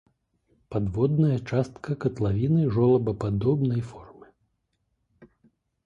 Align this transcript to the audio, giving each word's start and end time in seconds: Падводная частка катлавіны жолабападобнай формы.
Падводная 0.75 1.37
частка 1.51 1.89
катлавіны 2.05 2.61
жолабападобнай 2.79 3.81
формы. 3.93 4.27